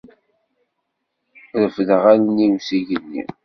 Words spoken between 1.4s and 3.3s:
Refdeɣ allen-iw s igenni.